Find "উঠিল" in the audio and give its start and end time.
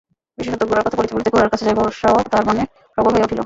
3.27-3.39